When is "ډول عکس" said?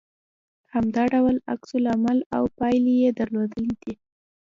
1.13-1.69